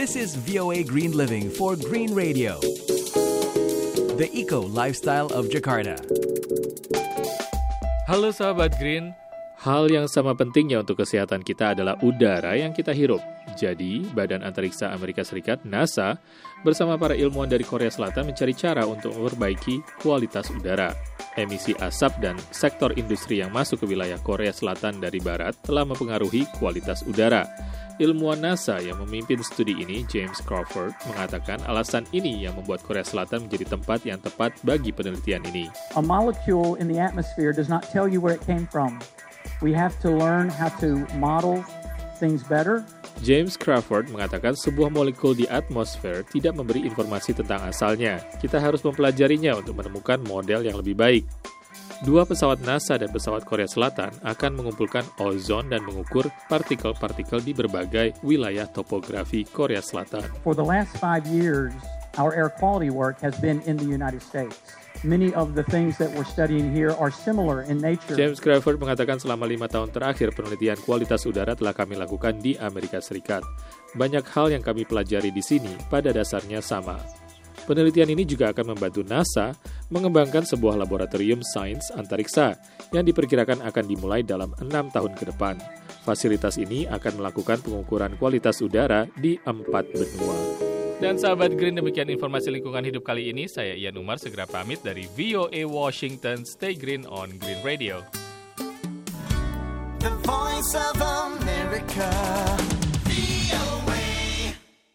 [0.00, 2.56] This is VOA Green Living for Green Radio.
[4.16, 6.00] The Eco Lifestyle of Jakarta.
[8.08, 9.12] Halo sahabat Green,
[9.60, 13.20] hal yang sama pentingnya untuk kesehatan kita adalah udara yang kita hirup.
[13.60, 16.16] Jadi, Badan Antariksa Amerika Serikat (NASA)
[16.64, 20.96] bersama para ilmuwan dari Korea Selatan mencari cara untuk memperbaiki kualitas udara.
[21.36, 26.48] Emisi asap dan sektor industri yang masuk ke wilayah Korea Selatan dari barat telah mempengaruhi
[26.56, 27.44] kualitas udara.
[28.00, 33.44] Ilmuwan NASA yang memimpin studi ini, James Crawford, mengatakan alasan ini yang membuat Korea Selatan
[33.44, 35.68] menjadi tempat yang tepat bagi penelitian ini.
[35.92, 38.96] A molecule in the atmosphere does not tell you where it came from.
[39.60, 41.60] We have to learn how to model
[42.16, 42.88] things better.
[43.20, 48.24] James Crawford mengatakan sebuah molekul di atmosfer tidak memberi informasi tentang asalnya.
[48.40, 51.28] Kita harus mempelajarinya untuk menemukan model yang lebih baik.
[52.00, 58.16] Dua pesawat NASA dan pesawat Korea Selatan akan mengumpulkan ozon dan mengukur partikel-partikel di berbagai
[58.24, 60.24] wilayah topografi Korea Selatan.
[60.40, 61.76] For the last five years,
[62.16, 64.56] our air quality work has been in the United States.
[65.04, 68.16] Many of the things that we're studying here are similar in nature.
[68.16, 73.04] James Crawford mengatakan selama lima tahun terakhir penelitian kualitas udara telah kami lakukan di Amerika
[73.04, 73.44] Serikat.
[73.92, 76.96] Banyak hal yang kami pelajari di sini pada dasarnya sama.
[77.68, 79.52] Penelitian ini juga akan membantu NASA
[79.90, 82.56] mengembangkan sebuah laboratorium sains antariksa
[82.94, 85.58] yang diperkirakan akan dimulai dalam enam tahun ke depan.
[86.06, 90.38] Fasilitas ini akan melakukan pengukuran kualitas udara di empat benua.
[91.00, 93.48] Dan sahabat Green, demikian informasi lingkungan hidup kali ini.
[93.48, 96.44] Saya Ian Umar, segera pamit dari VOA Washington.
[96.44, 98.04] Stay green on Green Radio.
[100.04, 102.49] The voice of America.